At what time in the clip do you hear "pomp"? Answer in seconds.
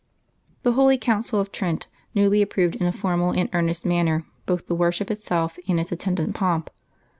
6.33-6.71